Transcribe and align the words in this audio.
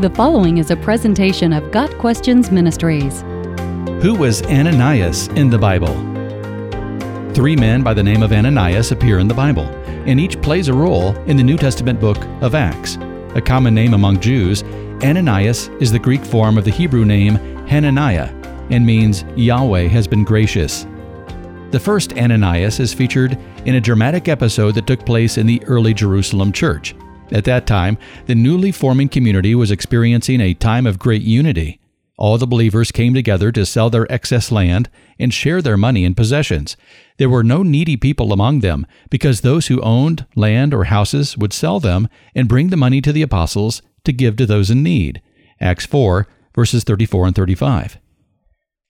The 0.00 0.10
following 0.10 0.58
is 0.58 0.72
a 0.72 0.76
presentation 0.76 1.52
of 1.52 1.70
Got 1.70 1.88
Questions 1.98 2.50
Ministries. 2.50 3.20
Who 4.02 4.16
was 4.18 4.42
Ananias 4.42 5.28
in 5.28 5.48
the 5.48 5.56
Bible? 5.56 5.94
Three 7.32 7.54
men 7.54 7.84
by 7.84 7.94
the 7.94 8.02
name 8.02 8.24
of 8.24 8.32
Ananias 8.32 8.90
appear 8.90 9.20
in 9.20 9.28
the 9.28 9.34
Bible, 9.34 9.66
and 10.04 10.18
each 10.18 10.42
plays 10.42 10.66
a 10.66 10.74
role 10.74 11.16
in 11.28 11.36
the 11.36 11.44
New 11.44 11.56
Testament 11.56 12.00
book 12.00 12.18
of 12.42 12.56
Acts. 12.56 12.96
A 13.36 13.40
common 13.40 13.72
name 13.72 13.94
among 13.94 14.18
Jews, 14.18 14.64
Ananias 15.04 15.68
is 15.78 15.92
the 15.92 16.00
Greek 16.00 16.24
form 16.24 16.58
of 16.58 16.64
the 16.64 16.72
Hebrew 16.72 17.04
name 17.04 17.36
Hananiah 17.68 18.34
and 18.70 18.84
means 18.84 19.24
Yahweh 19.36 19.86
has 19.86 20.08
been 20.08 20.24
gracious. 20.24 20.88
The 21.70 21.80
first 21.80 22.14
Ananias 22.14 22.80
is 22.80 22.92
featured 22.92 23.38
in 23.64 23.76
a 23.76 23.80
dramatic 23.80 24.26
episode 24.26 24.74
that 24.74 24.88
took 24.88 25.06
place 25.06 25.38
in 25.38 25.46
the 25.46 25.62
early 25.66 25.94
Jerusalem 25.94 26.50
church. 26.50 26.96
At 27.32 27.44
that 27.44 27.66
time, 27.66 27.98
the 28.26 28.34
newly 28.34 28.70
forming 28.70 29.08
community 29.08 29.54
was 29.54 29.70
experiencing 29.70 30.40
a 30.40 30.54
time 30.54 30.86
of 30.86 30.98
great 30.98 31.22
unity. 31.22 31.80
All 32.16 32.38
the 32.38 32.46
believers 32.46 32.92
came 32.92 33.12
together 33.12 33.50
to 33.52 33.66
sell 33.66 33.90
their 33.90 34.10
excess 34.12 34.52
land 34.52 34.88
and 35.18 35.34
share 35.34 35.60
their 35.60 35.76
money 35.76 36.04
and 36.04 36.16
possessions. 36.16 36.76
There 37.16 37.28
were 37.28 37.42
no 37.42 37.62
needy 37.62 37.96
people 37.96 38.32
among 38.32 38.60
them, 38.60 38.86
because 39.10 39.40
those 39.40 39.66
who 39.66 39.80
owned 39.80 40.26
land 40.36 40.72
or 40.72 40.84
houses 40.84 41.36
would 41.36 41.52
sell 41.52 41.80
them 41.80 42.08
and 42.34 42.48
bring 42.48 42.68
the 42.68 42.76
money 42.76 43.00
to 43.00 43.12
the 43.12 43.22
apostles 43.22 43.82
to 44.04 44.12
give 44.12 44.36
to 44.36 44.46
those 44.46 44.70
in 44.70 44.82
need. 44.82 45.20
Acts 45.60 45.86
4, 45.86 46.28
verses 46.54 46.84
34 46.84 47.26
and 47.28 47.36
35. 47.36 47.98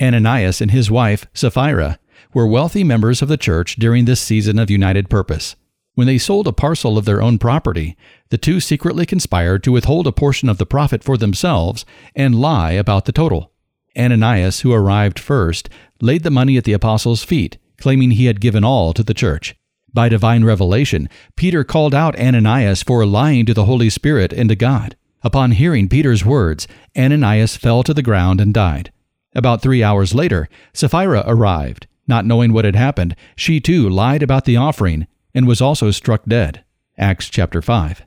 Ananias 0.00 0.60
and 0.60 0.72
his 0.72 0.90
wife, 0.90 1.26
Sapphira, 1.32 1.98
were 2.34 2.46
wealthy 2.46 2.84
members 2.84 3.22
of 3.22 3.28
the 3.28 3.38
church 3.38 3.76
during 3.76 4.04
this 4.04 4.20
season 4.20 4.58
of 4.58 4.70
united 4.70 5.08
purpose. 5.08 5.56
When 5.96 6.06
they 6.06 6.18
sold 6.18 6.46
a 6.46 6.52
parcel 6.52 6.98
of 6.98 7.06
their 7.06 7.22
own 7.22 7.38
property, 7.38 7.96
the 8.28 8.36
two 8.36 8.60
secretly 8.60 9.06
conspired 9.06 9.64
to 9.64 9.72
withhold 9.72 10.06
a 10.06 10.12
portion 10.12 10.50
of 10.50 10.58
the 10.58 10.66
profit 10.66 11.02
for 11.02 11.16
themselves 11.16 11.86
and 12.14 12.34
lie 12.38 12.72
about 12.72 13.06
the 13.06 13.12
total. 13.12 13.50
Ananias, 13.96 14.60
who 14.60 14.74
arrived 14.74 15.18
first, 15.18 15.70
laid 16.02 16.22
the 16.22 16.30
money 16.30 16.58
at 16.58 16.64
the 16.64 16.74
apostles' 16.74 17.24
feet, 17.24 17.56
claiming 17.78 18.10
he 18.10 18.26
had 18.26 18.42
given 18.42 18.62
all 18.62 18.92
to 18.92 19.02
the 19.02 19.14
church. 19.14 19.56
By 19.90 20.10
divine 20.10 20.44
revelation, 20.44 21.08
Peter 21.34 21.64
called 21.64 21.94
out 21.94 22.20
Ananias 22.20 22.82
for 22.82 23.06
lying 23.06 23.46
to 23.46 23.54
the 23.54 23.64
Holy 23.64 23.88
Spirit 23.88 24.34
and 24.34 24.50
to 24.50 24.54
God. 24.54 24.96
Upon 25.22 25.52
hearing 25.52 25.88
Peter's 25.88 26.26
words, 26.26 26.68
Ananias 26.94 27.56
fell 27.56 27.82
to 27.84 27.94
the 27.94 28.02
ground 28.02 28.38
and 28.38 28.52
died. 28.52 28.92
About 29.34 29.62
three 29.62 29.82
hours 29.82 30.14
later, 30.14 30.50
Sapphira 30.74 31.24
arrived. 31.26 31.86
Not 32.06 32.26
knowing 32.26 32.52
what 32.52 32.66
had 32.66 32.76
happened, 32.76 33.16
she 33.34 33.60
too 33.60 33.88
lied 33.88 34.22
about 34.22 34.44
the 34.44 34.58
offering 34.58 35.06
and 35.36 35.46
was 35.46 35.60
also 35.60 35.90
struck 35.90 36.24
dead. 36.24 36.64
Acts 36.96 37.28
chapter 37.28 37.60
5. 37.60 38.06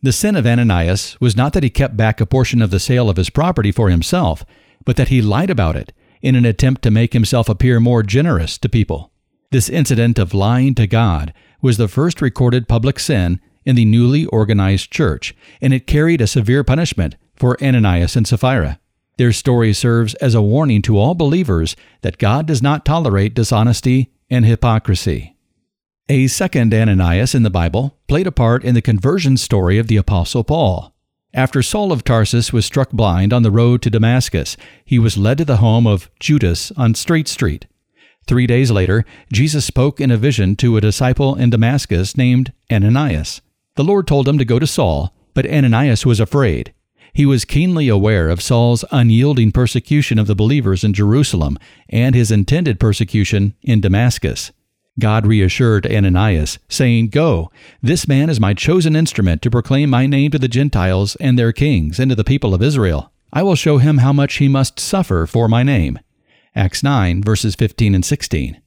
The 0.00 0.12
sin 0.12 0.36
of 0.36 0.46
Ananias 0.46 1.20
was 1.20 1.36
not 1.36 1.54
that 1.54 1.64
he 1.64 1.70
kept 1.70 1.96
back 1.96 2.20
a 2.20 2.26
portion 2.26 2.62
of 2.62 2.70
the 2.70 2.78
sale 2.78 3.10
of 3.10 3.16
his 3.16 3.30
property 3.30 3.72
for 3.72 3.90
himself, 3.90 4.44
but 4.84 4.94
that 4.94 5.08
he 5.08 5.20
lied 5.20 5.50
about 5.50 5.74
it 5.74 5.92
in 6.22 6.36
an 6.36 6.44
attempt 6.44 6.82
to 6.82 6.90
make 6.92 7.14
himself 7.14 7.48
appear 7.48 7.80
more 7.80 8.04
generous 8.04 8.58
to 8.58 8.68
people. 8.68 9.10
This 9.50 9.68
incident 9.68 10.20
of 10.20 10.34
lying 10.34 10.76
to 10.76 10.86
God 10.86 11.34
was 11.60 11.78
the 11.78 11.88
first 11.88 12.22
recorded 12.22 12.68
public 12.68 13.00
sin 13.00 13.40
in 13.64 13.74
the 13.74 13.84
newly 13.84 14.26
organized 14.26 14.92
church, 14.92 15.34
and 15.60 15.74
it 15.74 15.88
carried 15.88 16.20
a 16.20 16.28
severe 16.28 16.62
punishment 16.62 17.16
for 17.34 17.60
Ananias 17.62 18.14
and 18.14 18.26
Sapphira. 18.26 18.78
Their 19.18 19.32
story 19.32 19.72
serves 19.72 20.14
as 20.14 20.36
a 20.36 20.40
warning 20.40 20.80
to 20.82 20.96
all 20.96 21.14
believers 21.16 21.74
that 22.02 22.18
God 22.18 22.46
does 22.46 22.62
not 22.62 22.84
tolerate 22.84 23.34
dishonesty 23.34 24.12
and 24.30 24.44
hypocrisy. 24.44 25.36
A 26.08 26.26
second 26.26 26.74
Ananias 26.74 27.32
in 27.32 27.44
the 27.44 27.50
Bible 27.50 27.96
played 28.08 28.26
a 28.26 28.32
part 28.32 28.64
in 28.64 28.74
the 28.74 28.82
conversion 28.82 29.36
story 29.36 29.78
of 29.78 29.86
the 29.86 29.96
Apostle 29.96 30.42
Paul. 30.42 30.92
After 31.32 31.62
Saul 31.62 31.92
of 31.92 32.02
Tarsus 32.02 32.52
was 32.52 32.66
struck 32.66 32.90
blind 32.90 33.32
on 33.32 33.44
the 33.44 33.52
road 33.52 33.82
to 33.82 33.90
Damascus, 33.90 34.56
he 34.84 34.98
was 34.98 35.16
led 35.16 35.38
to 35.38 35.44
the 35.44 35.58
home 35.58 35.86
of 35.86 36.10
Judas 36.18 36.72
on 36.72 36.96
Straight 36.96 37.28
Street. 37.28 37.66
Three 38.26 38.48
days 38.48 38.72
later, 38.72 39.04
Jesus 39.32 39.64
spoke 39.64 40.00
in 40.00 40.10
a 40.10 40.16
vision 40.16 40.56
to 40.56 40.76
a 40.76 40.80
disciple 40.80 41.36
in 41.36 41.50
Damascus 41.50 42.16
named 42.16 42.52
Ananias. 42.70 43.40
The 43.76 43.84
Lord 43.84 44.08
told 44.08 44.28
him 44.28 44.38
to 44.38 44.44
go 44.44 44.58
to 44.58 44.66
Saul, 44.66 45.14
but 45.34 45.46
Ananias 45.46 46.04
was 46.04 46.18
afraid. 46.18 46.74
He 47.12 47.24
was 47.24 47.44
keenly 47.44 47.88
aware 47.88 48.28
of 48.28 48.42
Saul's 48.42 48.84
unyielding 48.90 49.52
persecution 49.52 50.18
of 50.18 50.26
the 50.26 50.34
believers 50.34 50.82
in 50.82 50.94
Jerusalem 50.94 51.58
and 51.88 52.16
his 52.16 52.32
intended 52.32 52.80
persecution 52.80 53.54
in 53.62 53.80
Damascus. 53.80 54.50
God 54.98 55.26
reassured 55.26 55.86
Ananias, 55.86 56.58
saying, 56.68 57.08
Go, 57.08 57.50
this 57.80 58.06
man 58.06 58.28
is 58.28 58.38
my 58.38 58.52
chosen 58.52 58.94
instrument 58.94 59.40
to 59.42 59.50
proclaim 59.50 59.88
my 59.88 60.06
name 60.06 60.30
to 60.32 60.38
the 60.38 60.48
Gentiles 60.48 61.16
and 61.16 61.38
their 61.38 61.52
kings 61.52 61.98
and 61.98 62.10
to 62.10 62.14
the 62.14 62.24
people 62.24 62.54
of 62.54 62.62
Israel. 62.62 63.10
I 63.32 63.42
will 63.42 63.54
show 63.54 63.78
him 63.78 63.98
how 63.98 64.12
much 64.12 64.34
he 64.34 64.48
must 64.48 64.78
suffer 64.78 65.26
for 65.26 65.48
my 65.48 65.62
name. 65.62 65.98
Acts 66.54 66.82
9, 66.82 67.22
verses 67.22 67.54
15 67.54 67.94
and 67.94 68.04
16. 68.04 68.60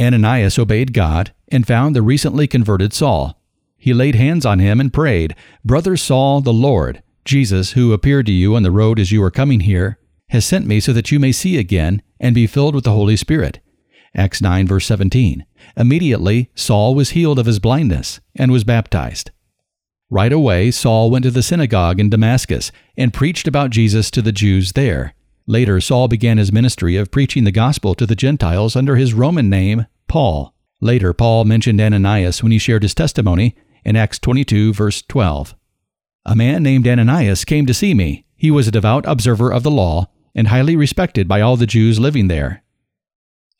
Ananias 0.00 0.58
obeyed 0.58 0.92
God 0.92 1.32
and 1.48 1.66
found 1.66 1.94
the 1.94 2.02
recently 2.02 2.48
converted 2.48 2.92
Saul. 2.92 3.40
He 3.76 3.94
laid 3.94 4.16
hands 4.16 4.44
on 4.44 4.58
him 4.58 4.80
and 4.80 4.92
prayed, 4.92 5.36
Brother 5.64 5.96
Saul, 5.96 6.40
the 6.40 6.52
Lord, 6.52 7.02
Jesus, 7.24 7.72
who 7.72 7.92
appeared 7.92 8.26
to 8.26 8.32
you 8.32 8.56
on 8.56 8.64
the 8.64 8.72
road 8.72 8.98
as 8.98 9.12
you 9.12 9.20
were 9.20 9.30
coming 9.30 9.60
here, 9.60 9.98
has 10.30 10.44
sent 10.44 10.66
me 10.66 10.80
so 10.80 10.92
that 10.92 11.12
you 11.12 11.20
may 11.20 11.30
see 11.30 11.56
again 11.56 12.02
and 12.18 12.34
be 12.34 12.48
filled 12.48 12.74
with 12.74 12.84
the 12.84 12.92
Holy 12.92 13.16
Spirit. 13.16 13.60
Acts 14.14 14.42
9, 14.42 14.66
verse 14.66 14.86
17. 14.86 15.44
Immediately, 15.76 16.50
Saul 16.54 16.94
was 16.94 17.10
healed 17.10 17.38
of 17.38 17.46
his 17.46 17.58
blindness 17.58 18.20
and 18.34 18.50
was 18.50 18.64
baptized. 18.64 19.30
Right 20.10 20.32
away, 20.32 20.72
Saul 20.72 21.10
went 21.10 21.22
to 21.22 21.30
the 21.30 21.42
synagogue 21.42 22.00
in 22.00 22.10
Damascus 22.10 22.72
and 22.96 23.14
preached 23.14 23.46
about 23.46 23.70
Jesus 23.70 24.10
to 24.10 24.22
the 24.22 24.32
Jews 24.32 24.72
there. 24.72 25.14
Later, 25.46 25.80
Saul 25.80 26.08
began 26.08 26.38
his 26.38 26.52
ministry 26.52 26.96
of 26.96 27.12
preaching 27.12 27.44
the 27.44 27.52
gospel 27.52 27.94
to 27.94 28.06
the 28.06 28.16
Gentiles 28.16 28.74
under 28.74 28.96
his 28.96 29.14
Roman 29.14 29.48
name, 29.48 29.86
Paul. 30.08 30.54
Later, 30.80 31.12
Paul 31.12 31.44
mentioned 31.44 31.80
Ananias 31.80 32.42
when 32.42 32.50
he 32.50 32.58
shared 32.58 32.82
his 32.82 32.94
testimony 32.94 33.54
in 33.84 33.96
Acts 33.96 34.18
22, 34.18 34.72
verse 34.72 35.02
12. 35.02 35.54
A 36.26 36.36
man 36.36 36.62
named 36.62 36.86
Ananias 36.86 37.44
came 37.44 37.66
to 37.66 37.74
see 37.74 37.94
me. 37.94 38.26
He 38.36 38.50
was 38.50 38.66
a 38.66 38.72
devout 38.72 39.04
observer 39.06 39.52
of 39.52 39.62
the 39.62 39.70
law 39.70 40.08
and 40.34 40.48
highly 40.48 40.76
respected 40.76 41.28
by 41.28 41.40
all 41.40 41.56
the 41.56 41.66
Jews 41.66 42.00
living 42.00 42.28
there. 42.28 42.62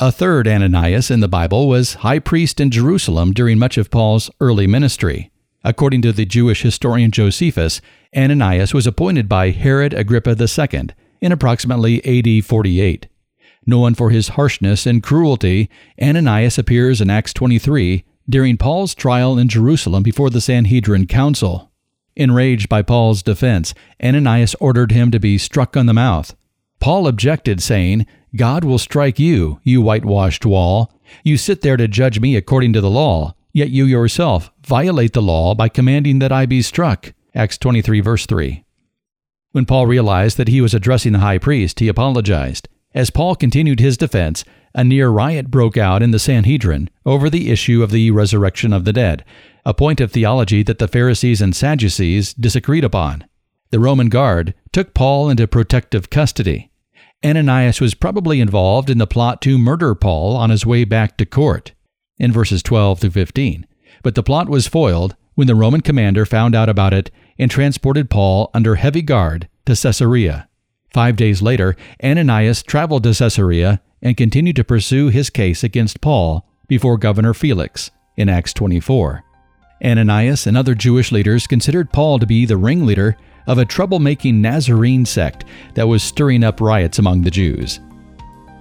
A 0.00 0.12
third 0.12 0.46
Ananias 0.46 1.10
in 1.10 1.18
the 1.18 1.26
Bible 1.26 1.66
was 1.66 1.94
high 1.94 2.20
priest 2.20 2.60
in 2.60 2.70
Jerusalem 2.70 3.32
during 3.32 3.58
much 3.58 3.76
of 3.76 3.90
Paul's 3.90 4.30
early 4.40 4.68
ministry. 4.68 5.32
According 5.64 6.02
to 6.02 6.12
the 6.12 6.24
Jewish 6.24 6.62
historian 6.62 7.10
Josephus, 7.10 7.80
Ananias 8.16 8.72
was 8.72 8.86
appointed 8.86 9.28
by 9.28 9.50
Herod 9.50 9.92
Agrippa 9.92 10.36
II 10.40 10.90
in 11.20 11.32
approximately 11.32 11.98
AD 12.04 12.44
48. 12.44 13.08
Known 13.66 13.96
for 13.96 14.10
his 14.10 14.28
harshness 14.28 14.86
and 14.86 15.02
cruelty, 15.02 15.68
Ananias 16.00 16.58
appears 16.58 17.00
in 17.00 17.10
Acts 17.10 17.34
23 17.34 18.04
during 18.30 18.56
Paul's 18.56 18.94
trial 18.94 19.36
in 19.36 19.48
Jerusalem 19.48 20.04
before 20.04 20.30
the 20.30 20.40
Sanhedrin 20.40 21.08
Council. 21.08 21.72
Enraged 22.14 22.68
by 22.68 22.82
Paul's 22.82 23.24
defense, 23.24 23.74
Ananias 24.00 24.54
ordered 24.60 24.92
him 24.92 25.10
to 25.10 25.18
be 25.18 25.38
struck 25.38 25.76
on 25.76 25.86
the 25.86 25.92
mouth. 25.92 26.36
Paul 26.80 27.06
objected, 27.06 27.62
saying, 27.62 28.06
God 28.36 28.64
will 28.64 28.78
strike 28.78 29.18
you, 29.18 29.60
you 29.62 29.80
whitewashed 29.80 30.44
wall. 30.44 30.92
You 31.24 31.36
sit 31.36 31.62
there 31.62 31.76
to 31.76 31.88
judge 31.88 32.20
me 32.20 32.36
according 32.36 32.72
to 32.74 32.80
the 32.80 32.90
law, 32.90 33.34
yet 33.52 33.70
you 33.70 33.84
yourself 33.84 34.50
violate 34.66 35.12
the 35.12 35.22
law 35.22 35.54
by 35.54 35.68
commanding 35.68 36.18
that 36.18 36.32
I 36.32 36.46
be 36.46 36.62
struck. 36.62 37.12
Acts 37.34 37.58
23, 37.58 38.00
verse 38.00 38.26
3. 38.26 38.64
When 39.52 39.64
Paul 39.64 39.86
realized 39.86 40.36
that 40.36 40.48
he 40.48 40.60
was 40.60 40.74
addressing 40.74 41.12
the 41.12 41.20
high 41.20 41.38
priest, 41.38 41.80
he 41.80 41.88
apologized. 41.88 42.68
As 42.94 43.10
Paul 43.10 43.34
continued 43.34 43.80
his 43.80 43.96
defense, 43.96 44.44
a 44.74 44.84
near 44.84 45.08
riot 45.08 45.50
broke 45.50 45.76
out 45.76 46.02
in 46.02 46.10
the 46.10 46.18
Sanhedrin 46.18 46.90
over 47.06 47.30
the 47.30 47.50
issue 47.50 47.82
of 47.82 47.90
the 47.90 48.10
resurrection 48.10 48.72
of 48.72 48.84
the 48.84 48.92
dead, 48.92 49.24
a 49.64 49.74
point 49.74 50.00
of 50.00 50.12
theology 50.12 50.62
that 50.62 50.78
the 50.78 50.88
Pharisees 50.88 51.40
and 51.40 51.56
Sadducees 51.56 52.34
disagreed 52.34 52.84
upon. 52.84 53.24
The 53.70 53.80
Roman 53.80 54.08
guard 54.08 54.54
took 54.78 54.94
Paul 54.94 55.28
into 55.28 55.48
protective 55.48 56.08
custody. 56.08 56.70
Ananias 57.26 57.80
was 57.80 57.96
probably 57.96 58.40
involved 58.40 58.88
in 58.88 58.98
the 58.98 59.08
plot 59.08 59.42
to 59.42 59.58
murder 59.58 59.92
Paul 59.96 60.36
on 60.36 60.50
his 60.50 60.64
way 60.64 60.84
back 60.84 61.16
to 61.16 61.26
court, 61.26 61.72
in 62.16 62.30
verses 62.30 62.62
12 62.62 63.00
through 63.00 63.10
15. 63.10 63.66
But 64.04 64.14
the 64.14 64.22
plot 64.22 64.48
was 64.48 64.68
foiled 64.68 65.16
when 65.34 65.48
the 65.48 65.56
Roman 65.56 65.80
commander 65.80 66.24
found 66.24 66.54
out 66.54 66.68
about 66.68 66.94
it 66.94 67.10
and 67.40 67.50
transported 67.50 68.08
Paul 68.08 68.52
under 68.54 68.76
heavy 68.76 69.02
guard 69.02 69.48
to 69.66 69.74
Caesarea. 69.74 70.48
Five 70.90 71.16
days 71.16 71.42
later, 71.42 71.74
Ananias 72.00 72.62
traveled 72.62 73.02
to 73.02 73.14
Caesarea 73.14 73.80
and 74.00 74.16
continued 74.16 74.54
to 74.54 74.62
pursue 74.62 75.08
his 75.08 75.28
case 75.28 75.64
against 75.64 76.00
Paul 76.00 76.48
before 76.68 76.98
Governor 76.98 77.34
Felix 77.34 77.90
in 78.16 78.28
Acts 78.28 78.52
24. 78.52 79.24
Ananias 79.84 80.46
and 80.46 80.56
other 80.56 80.76
Jewish 80.76 81.10
leaders 81.10 81.48
considered 81.48 81.92
Paul 81.92 82.20
to 82.20 82.26
be 82.26 82.46
the 82.46 82.56
ringleader 82.56 83.16
of 83.48 83.58
a 83.58 83.66
troublemaking 83.66 84.34
Nazarene 84.34 85.04
sect 85.04 85.44
that 85.74 85.88
was 85.88 86.02
stirring 86.02 86.44
up 86.44 86.60
riots 86.60 87.00
among 87.00 87.22
the 87.22 87.30
Jews. 87.30 87.80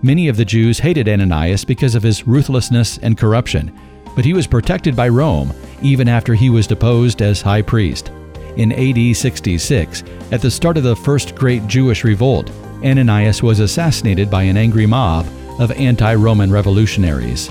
Many 0.00 0.28
of 0.28 0.36
the 0.36 0.44
Jews 0.44 0.78
hated 0.78 1.08
Ananias 1.08 1.64
because 1.64 1.96
of 1.96 2.04
his 2.04 2.26
ruthlessness 2.26 2.98
and 2.98 3.18
corruption, 3.18 3.76
but 4.14 4.24
he 4.24 4.32
was 4.32 4.46
protected 4.46 4.96
by 4.96 5.08
Rome 5.08 5.52
even 5.82 6.08
after 6.08 6.34
he 6.34 6.48
was 6.48 6.66
deposed 6.66 7.20
as 7.20 7.42
high 7.42 7.62
priest. 7.62 8.10
In 8.56 8.72
AD 8.72 9.16
66, 9.16 10.04
at 10.32 10.40
the 10.40 10.50
start 10.50 10.76
of 10.76 10.84
the 10.84 10.96
first 10.96 11.34
great 11.34 11.66
Jewish 11.66 12.04
revolt, 12.04 12.50
Ananias 12.84 13.42
was 13.42 13.60
assassinated 13.60 14.30
by 14.30 14.44
an 14.44 14.56
angry 14.56 14.86
mob 14.86 15.26
of 15.58 15.72
anti 15.72 16.14
Roman 16.14 16.50
revolutionaries. 16.50 17.50